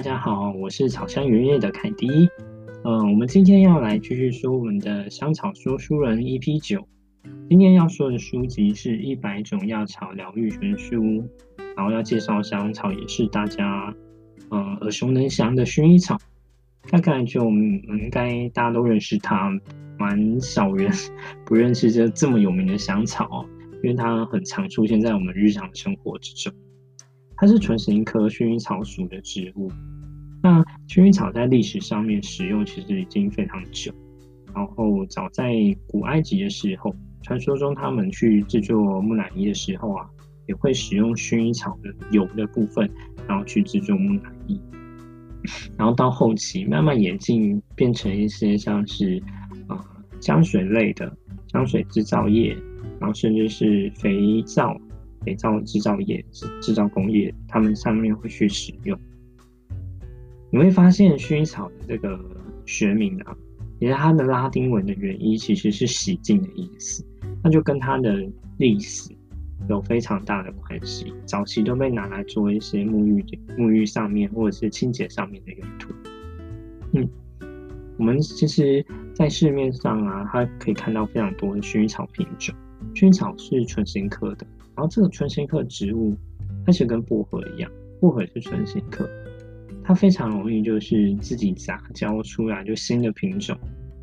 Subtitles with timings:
[0.00, 2.08] 大家好，我是草香原叶的凯迪。
[2.84, 6.88] 嗯、呃，我们今天要来继续说我们的香草说书人 EP 九。
[7.50, 11.28] 今天要说的书籍是一百种药草疗愈全书，
[11.76, 13.94] 然后要介绍香草也是大家
[14.48, 16.16] 呃耳熟能详的薰衣草。
[16.90, 19.52] 大概就我们应该大家都认识它，
[19.98, 20.90] 蛮少人
[21.44, 23.44] 不认识这这么有名的香草，
[23.82, 26.50] 因为它很常出现在我们日常生活之中。
[27.40, 29.72] 它是唇形科薰衣草属的植物。
[30.42, 33.90] 那薰衣草在历史上面使用其实已经非常久。
[34.54, 35.54] 然后早在
[35.86, 40.06] 古埃及的时候，传说中他们去制作木乃伊的时候啊，
[40.48, 42.86] 也会使用薰衣草的油的部分，
[43.26, 44.60] 然后去制作木乃伊。
[45.78, 49.16] 然后到后期慢慢演进，变成一些像是
[49.66, 49.84] 啊、呃、
[50.20, 51.10] 香水类的
[51.50, 52.54] 香水制造业，
[52.98, 54.78] 然后甚至是肥皂。
[55.24, 58.98] 肥皂制造业、制制造工业，他们上面会去使用。
[60.50, 62.18] 你会发现薰衣草的这个
[62.66, 63.36] 学名啊，
[63.78, 67.04] 也是它的拉丁文的原因其实是洗净的意思，
[67.42, 68.26] 那就跟它的
[68.58, 69.10] 历史
[69.68, 71.12] 有非常大的关系。
[71.24, 75.94] 早期都被拿来做一些沐浴的、沐浴上面或者是清洁上面的用途。
[76.94, 77.08] 嗯，
[77.96, 78.84] 我们其实，
[79.14, 82.54] 在市面上啊，它可以看到非常多的薰衣草品种。
[82.94, 84.44] 薰衣草是唇形科的。
[84.80, 86.16] 然后这个唇形科植物，
[86.64, 89.06] 它其实跟薄荷一样，薄荷是唇形科，
[89.84, 93.54] 它非常容易就是自己杂交出来就新的品种。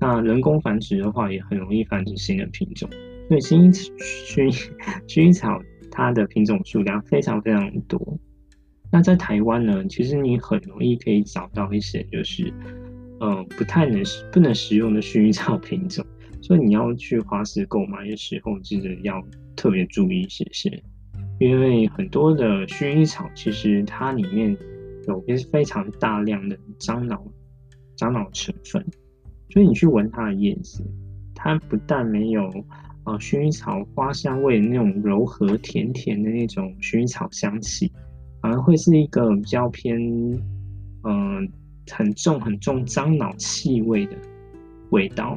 [0.00, 2.88] 那人工繁殖的话，也很容易繁殖新的品种。
[3.28, 3.70] 所以薰衣
[4.24, 4.70] 薰
[5.06, 8.18] 薰衣草它的品种数量非常非常多。
[8.90, 12.50] 那在台湾呢，其实你很容易可以找到一些就是，
[13.20, 16.02] 嗯，不太能不能食用的薰衣草品种。
[16.40, 19.22] 所以你要去花市购买的时候，记得要
[19.56, 20.82] 特别注意一些些，
[21.38, 24.56] 因为很多的薰衣草其实它里面
[25.06, 27.24] 有些非常大量的樟脑
[27.96, 28.84] 樟脑成分，
[29.50, 30.84] 所以你去闻它的叶子，
[31.34, 32.46] 它不但没有
[33.04, 37.90] 啊薰衣草花香味那种柔和甜甜的那种薰衣草香气，
[38.40, 39.98] 反而会是一个比较偏
[41.04, 41.50] 嗯、
[41.90, 44.16] 很重很重樟脑气味的
[44.90, 45.36] 味道。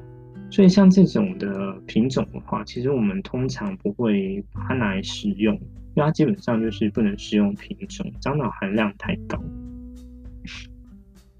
[0.51, 9.37] 所以像这种的品种的话，其实我们通常不会把它拿来食用，因为它基本上就是不能食用品种，樟脑含量太高。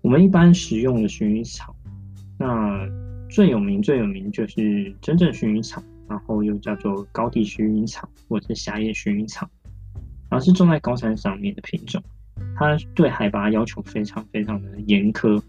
[0.02, 1.74] 我们一般食用的薰衣草，
[2.38, 2.86] 那
[3.30, 9.50] 最有名最有名就是真正薰衣草，然后又叫做高地薰衣草或者是狭叶薰衣草，
[10.30, 12.04] 然后是种在高山上面的品种，
[12.58, 15.42] 它对海拔要求非常非常的严苛。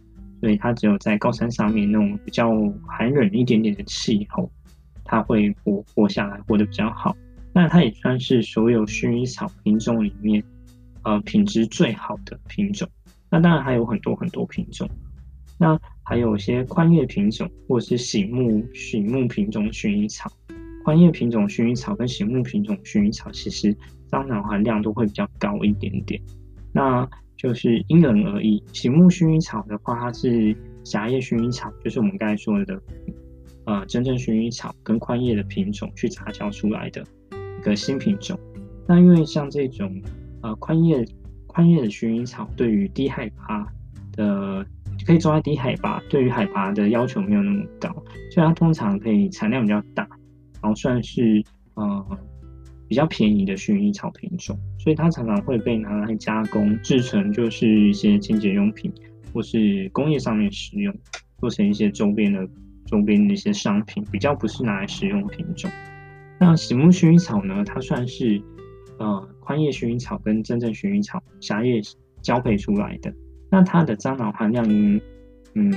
[0.47, 2.49] 所以它只有在高山上面那种比较
[2.87, 4.49] 寒冷一点点的气候，
[5.05, 7.17] 它会活活下来，活得比较好。
[7.53, 10.41] 那它也算是所有薰衣草品种里面，
[11.03, 12.89] 呃，品质最好的品种。
[13.29, 14.89] 那当然还有很多很多品种，
[15.59, 20.31] 那还有些宽叶品种或是醒目醒目品种薰衣草。
[20.85, 23.77] 宽叶品种薰衣草跟醒目品种薰衣草，其实
[24.13, 26.23] 樟脑含量都会比较高一点点。
[26.77, 28.63] 那就是因人而异。
[28.75, 30.55] 醒目薰衣草的话，它是
[30.85, 32.79] 狭叶薰衣草，就是我们刚才说的，
[33.65, 37.03] 呃，真正薰衣草跟宽叶的品种去杂交出来的
[37.59, 38.39] 一个新品种。
[38.87, 39.91] 那因为像这种
[40.43, 41.03] 呃宽叶
[41.47, 43.67] 宽叶的薰衣草，对于低海拔
[44.13, 44.63] 的
[45.07, 47.89] 可以种在低海拔，对于海拔的要求没有那么高，
[48.31, 50.07] 所以它通常可以产量比较大，
[50.61, 52.19] 然后算是呃。
[52.89, 58.93] 比较便宜的薰衣草品种，所以它常常会被拿来加工制成，就是一些清洁用品
[59.33, 60.95] 或是工业上面使用，
[61.41, 62.49] 做成一些周边的
[62.87, 65.71] 周边的一些商品，比较不是拿来食用品种。
[66.39, 67.65] 那醒目薰衣草呢？
[67.65, 68.41] 它算是
[68.99, 71.81] 呃宽叶薰衣草跟真正薰衣草狭叶
[72.23, 73.13] 交配出来的。
[73.51, 74.65] 那它的樟脑含量
[75.55, 75.75] 嗯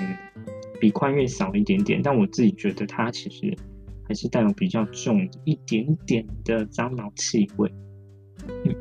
[0.80, 3.56] 比宽叶少一点点，但我自己觉得它其实。
[4.10, 7.72] 还是带有比较重一点点的樟脑气味。
[8.66, 8.76] 嗯，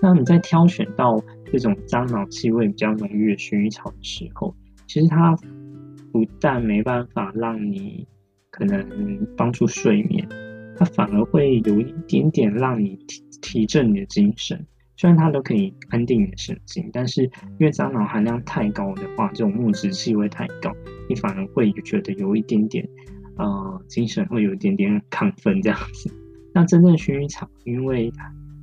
[0.00, 1.20] 那你在挑选到
[1.52, 4.54] 这种樟脑气味比较浓郁的薰衣草的时候，
[4.86, 5.34] 其实它
[6.12, 8.06] 不但没办法让你
[8.50, 10.28] 可能帮助睡眠，
[10.76, 14.64] 它反而会有一点点让你提提振你的精神。
[14.96, 20.72] 虽然它都可以安定你的神经，但是因为樟脑含量太高的话，这种木质气味太高，
[21.08, 22.88] 你反而会觉得有一点点。
[23.38, 26.12] 呃，精神会有一点点亢奋这样子。
[26.52, 28.12] 那真正薰衣草，因为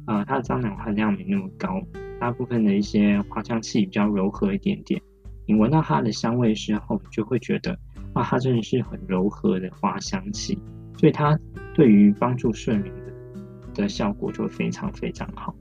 [0.05, 1.81] 呃它的樟脑含量没那么高，
[2.19, 5.01] 大部分的一些花香气比较柔和一点点。
[5.47, 7.77] 你闻到它的香味的时候，你就会觉得
[8.15, 10.57] 哇，它真的是很柔和的花香气，
[10.97, 11.39] 所以它
[11.73, 15.55] 对于帮助睡眠的的效果就非常非常好。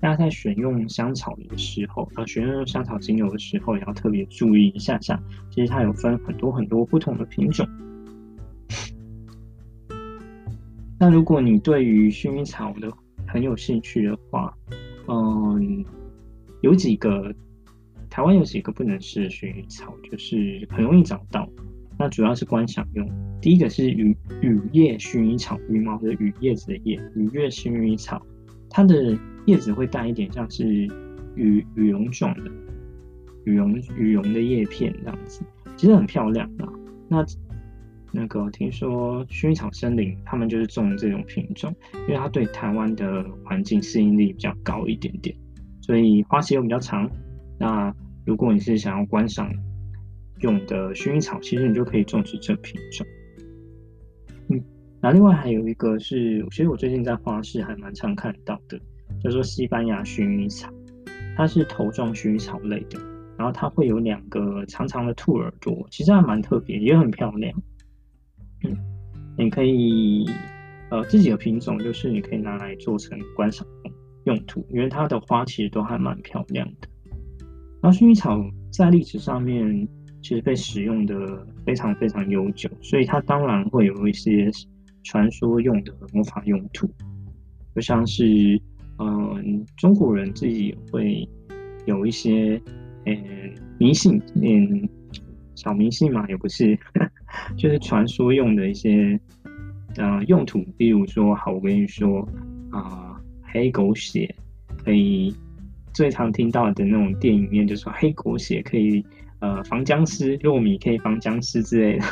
[0.00, 5.18] 大家在选用香草的时候，呃，选用香草精油的时候，也要特别注意一下下。
[5.50, 7.66] 其实它有分很多很多不同的品种。
[10.98, 12.92] 那如果你对于薰衣草的
[13.26, 14.52] 很有兴趣的话，
[15.06, 15.84] 嗯，
[16.60, 17.32] 有几个
[18.10, 21.48] 台湾有几个不能试的薰衣草，就是很容易找到。
[21.98, 23.08] 那主要是观赏用。
[23.40, 28.20] 第一个是羽羽叶薰衣草，羽毛的羽，叶子的叶，羽叶薰衣草，
[28.68, 29.16] 它的
[29.46, 30.66] 叶子会带一点像是
[31.36, 32.50] 羽羽绒状的
[33.44, 35.42] 羽绒羽绒的叶片这样子，
[35.76, 36.68] 其实很漂亮的。
[37.08, 37.24] 那
[38.10, 41.74] 那个听说薰衣草森林他们就是种这种品种，
[42.06, 45.34] 因为它对台湾的环境适应力比较高一点点，
[45.82, 47.08] 所以花期又比较长。
[47.58, 47.94] 那
[48.24, 49.50] 如果你是想要观赏，
[50.40, 53.06] 用的薰衣草，其实你就可以种植这品种。
[54.48, 54.62] 嗯，
[55.00, 58.80] 那另外还有一个是，其实我最近在花市还蛮常看到的，
[59.22, 60.72] 叫做西班牙薰衣草，
[61.36, 63.00] 它是头状薰衣草类的，
[63.36, 67.52] 然后它会有两个长长的兔耳朵，其实还蛮特别，也很漂亮。
[69.38, 70.28] 你可以
[70.90, 73.66] 呃自己的品种，就是你可以拿来做成观赏
[74.24, 76.88] 用途，因为它的花其实都还蛮漂亮的。
[77.80, 78.38] 然后薰衣草
[78.72, 79.88] 在历史上面。
[80.20, 84.50] 其实被使用的非常非常悠久，所以它当然会有一些
[85.04, 86.90] 传说用的魔法用途，
[87.72, 88.60] 就像是
[88.98, 91.26] 嗯，中国人自己会
[91.86, 92.60] 有一些
[93.06, 93.14] 呃
[93.78, 94.88] 迷信，嗯，
[95.54, 96.76] 小迷信嘛，也不是，
[97.56, 99.18] 就是传说用的一些
[99.96, 102.28] 呃用途，比如说，好，我跟你说
[102.70, 104.34] 啊、黑狗血
[104.84, 105.34] 可以
[105.92, 109.04] 最常听到的那种电影面，就说黑狗血可以。
[109.40, 112.04] 呃，防僵尸，糯米可以防僵尸之类的。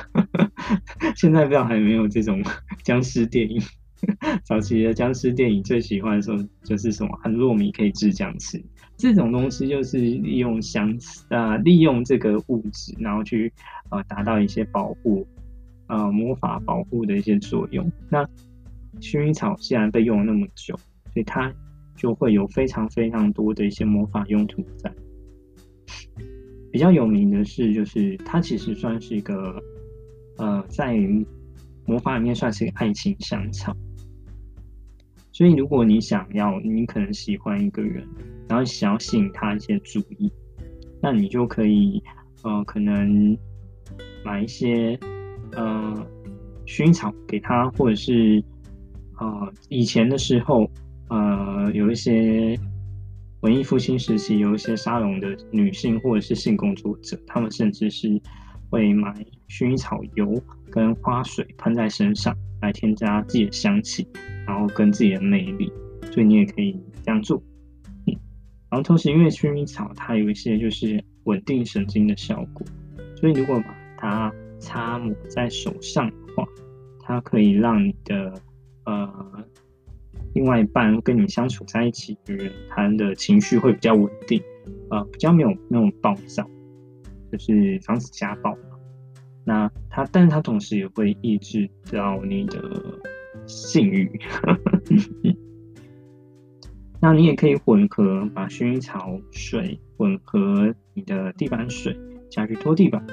[1.17, 2.41] 现在不知道还有没有这种
[2.85, 3.61] 僵尸电影。
[4.47, 8.63] 早期的僵尸电影最喜欢的时候就是什么，很糯米可以治僵尸。
[8.97, 10.97] 这种东西就是利用相、
[11.29, 13.53] 呃，利用这个物质，然后去
[13.91, 15.27] 呃达到一些保护，
[15.87, 17.91] 呃魔法保护的一些作用。
[18.09, 18.27] 那
[19.01, 20.75] 薰衣草既然被用了那么久，
[21.13, 21.53] 所以它
[21.95, 24.91] 就会有非常非常多的一些魔法用途在。
[26.73, 29.63] 比较有名的是，就是它其实算是一个，
[30.39, 30.99] 呃，在
[31.85, 33.77] 魔法里面算是一个爱情香草。
[35.37, 38.09] 所以，如果你想要，你可能喜欢一个人，
[38.49, 40.33] 然后想要吸引他一些注意，
[41.03, 42.03] 那你就可以，
[42.43, 43.37] 呃，可能
[44.25, 44.99] 买一些，
[45.53, 45.95] 呃，
[46.65, 48.43] 薰衣草给他，或者是，
[49.21, 50.71] 呃，以前的时候，
[51.11, 52.59] 呃，有一些。
[53.43, 58.21] 文艺复兴时期，有一些沙龙的女性或者是性工作者，她们甚至是
[58.71, 59.15] 会买
[59.47, 64.09] 薰衣草油跟花水喷在身上，来添加自己的香气，
[64.47, 65.73] 然后跟自己的魅力。
[66.13, 67.43] 所以你也可以这样做。
[68.07, 68.15] 嗯，
[68.71, 72.67] 然后同时，因为薰衣草它有一些就是稳定神经的效果，
[73.17, 76.47] 所以如果把它擦抹在手上的话，
[77.01, 78.33] 它可以让你的
[78.85, 79.45] 呃。
[80.35, 84.39] 另外一半跟你相处在一起的人，他的情绪会比较稳定，
[84.91, 86.47] 呃，比较没有那种暴躁，
[87.33, 88.55] 就是防止家暴。
[89.47, 92.61] 那他，但是他同时也会抑制到你的
[93.47, 94.11] 性欲。
[97.01, 101.97] 那你也可以混合，把薰衣草水混合你的地板水
[102.31, 103.05] 下去拖地板。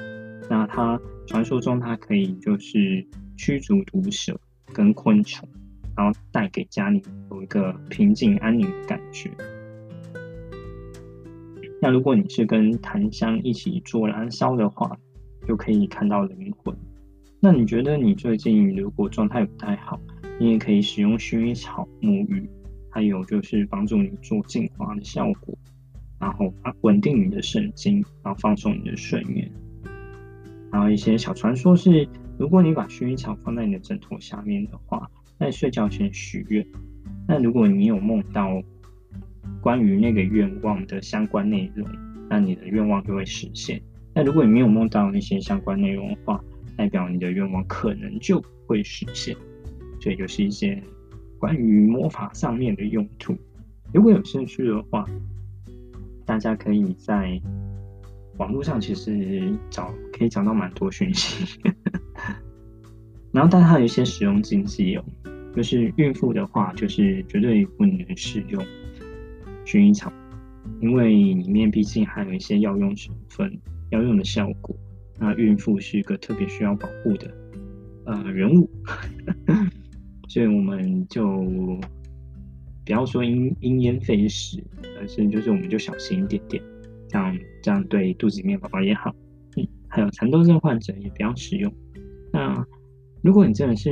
[0.50, 3.06] 那它传说中它可以就是
[3.36, 4.38] 驱逐毒蛇
[4.72, 5.48] 跟昆虫。
[5.96, 9.30] 然后带给家里有一个平静安宁的感觉。
[11.80, 14.98] 那如果你是跟檀香一起做燃烧的话，
[15.46, 16.76] 就可以看到灵魂。
[17.38, 20.00] 那你觉得你最近如果状态不太好，
[20.38, 22.48] 你也可以使用薰衣草沐浴，
[22.90, 25.56] 还有就是帮助你做净化的效果，
[26.18, 29.50] 然后啊稳定你的神经，然后放松你的睡眠。
[30.72, 35.10] 然后一些小传说是，如果你把薰衣草放在你的枕头下面的话。
[35.36, 36.64] 在睡觉前许愿，
[37.26, 38.62] 那如果你有梦到
[39.60, 41.86] 关于那个愿望的相关内容，
[42.30, 43.82] 那你的愿望就会实现。
[44.14, 46.40] 那如果你没有梦到那些相关内容的话，
[46.76, 49.36] 代表你的愿望可能就会实现。
[50.00, 50.82] 所以就是一些
[51.38, 53.36] 关于魔法上面的用途。
[53.92, 55.06] 如果有兴趣的话，
[56.24, 57.40] 大家可以在
[58.38, 61.46] 网络上其实找可以找到蛮多讯息。
[63.30, 65.04] 然后，但它有一些使用禁忌哦，
[65.54, 68.64] 就是孕妇的话，就是绝对不能使用
[69.64, 70.12] 薰衣草，
[70.80, 73.58] 因为里面毕竟还有一些药用成分、
[73.90, 74.74] 药用的效果。
[75.18, 77.32] 那孕妇是一个特别需要保护的
[78.06, 78.68] 呃人物，
[80.28, 81.22] 所以我们就
[82.84, 84.62] 不要说因因噎废食，
[84.98, 86.62] 而是就是我们就小心一点点，
[87.08, 89.14] 这样这样对肚子里面宝宝也好。
[89.56, 91.72] 嗯，还有蚕豆症患者也不要使用。
[92.32, 92.66] 那
[93.22, 93.90] 如果你真的是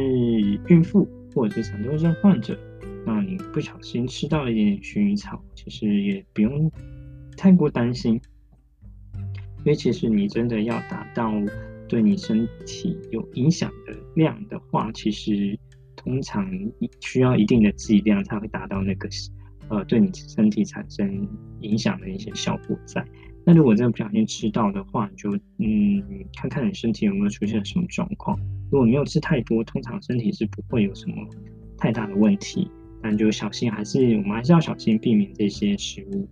[0.69, 2.59] 孕妇或者是蚕豆症患者，
[3.07, 6.71] 那你不小心吃到一点点薰衣草，其实也不用
[7.37, 8.21] 太过担心，
[9.15, 11.33] 因为其实你真的要达到
[11.89, 15.59] 对你身体有影响的量的话，其实
[16.05, 16.51] 通常
[17.01, 19.09] 需要一定的剂量才会达到那个
[19.69, 21.29] 呃对你身体产生
[21.61, 23.05] 影响的一些效果在。
[23.45, 26.03] 那如果真的不小心吃到的话，你就嗯
[26.37, 28.39] 看看你身体有没有出现什么状况。
[28.71, 31.17] 如果没有吃太多，通常身体是不会有什么
[31.77, 32.71] 太大的问题。
[33.03, 36.29] 但就小心，还是我们还是要小心避免这些食物。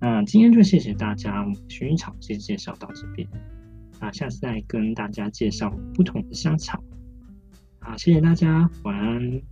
[0.00, 3.26] 那今天就谢谢大家，薰衣草先介绍到这边。
[4.00, 6.82] 那下次再跟大家介绍不同的香草。
[7.82, 9.51] 好，谢谢大家，晚安。